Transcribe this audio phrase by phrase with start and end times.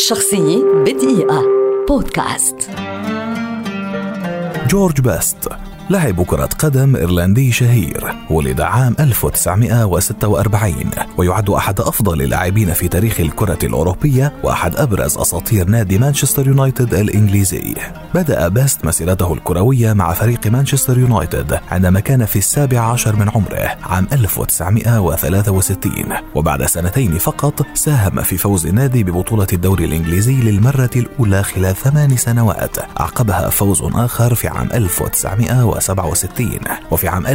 [0.00, 1.44] شخصية بدقيقة.
[1.88, 2.70] بودكاست.
[4.68, 5.48] جورج بيست
[5.90, 8.19] لاعب كرة قدم إيرلندي شهير.
[8.30, 10.74] ولد عام 1946
[11.16, 17.74] ويعد أحد أفضل اللاعبين في تاريخ الكرة الأوروبية وأحد أبرز أساطير نادي مانشستر يونايتد الإنجليزي.
[18.14, 23.76] بدأ بيست مسيرته الكروية مع فريق مانشستر يونايتد عندما كان في السابع عشر من عمره
[23.82, 25.92] عام 1963
[26.34, 32.76] وبعد سنتين فقط ساهم في فوز النادي ببطولة الدوري الإنجليزي للمرة الأولى خلال ثمان سنوات.
[33.00, 36.58] عقبها فوز آخر في عام 1900 1967
[36.90, 37.26] وفي عام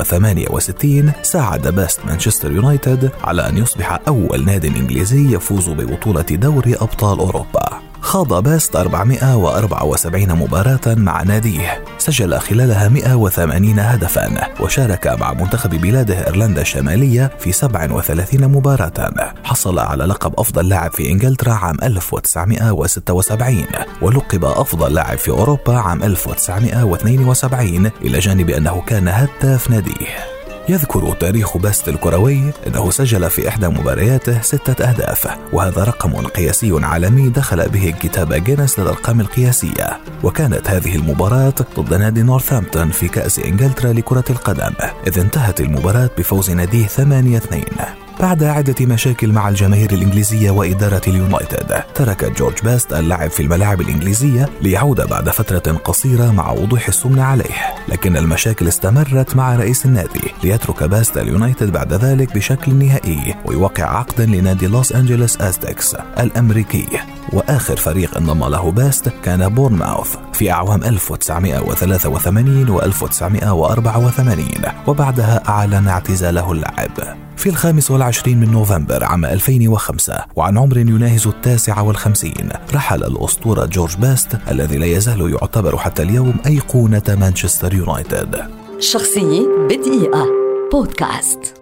[0.00, 7.18] 1968 ساعد بيست مانشستر يونايتد على أن يصبح أول نادي إنجليزي يفوز ببطولة دوري أبطال
[7.18, 7.83] أوروبا.
[8.04, 11.84] خاض بيست 474 مباراة مع ناديه.
[11.98, 19.34] سجل خلالها 180 هدفا وشارك مع منتخب بلاده إيرلندا الشمالية في 37 مباراة.
[19.44, 23.64] حصل على لقب أفضل لاعب في إنجلترا عام 1976
[24.02, 30.33] ولقب أفضل لاعب في أوروبا عام 1972 إلى جانب أنه كان هداف ناديه.
[30.68, 37.28] يذكر تاريخ باست الكروي أنه سجل في إحدى مبارياته ستة أهداف وهذا رقم قياسي عالمي
[37.28, 40.00] دخل به كتاب جينيس للأرقام القياسية.
[40.22, 44.74] وكانت هذه المباراة ضد نادي نورثامبتون في كأس إنجلترا لكرة القدم
[45.06, 52.38] إذ انتهت المباراة بفوز ناديه 8-2 بعد عدة مشاكل مع الجماهير الإنجليزية وإدارة اليونايتد ترك
[52.38, 57.54] جورج باست اللعب في الملاعب الإنجليزية ليعود بعد فترة قصيرة مع وضوح السمن عليه.
[57.88, 64.26] لكن المشاكل استمرت مع رئيس النادي ليترك باست اليونايتد بعد ذلك بشكل نهائي ويوقع عقدا
[64.26, 66.86] لنادي لوس أنجلوس أزتكس الأمريكي.
[67.32, 74.46] وآخر فريق انضم له باست كان بورنماوث في أعوام 1983 و 1984
[74.86, 81.80] وبعدها أعلن اعتزاله اللعب في الخامس والعشرين من نوفمبر عام 2005 وعن عمر يناهز التاسع
[81.80, 88.36] والخمسين رحل الأسطورة جورج باست الذي لا يزال يعتبر حتى اليوم أيقونة مانشستر يونايتد.
[88.78, 90.26] شخصية بدقيقة.
[90.72, 91.53] بودكاست.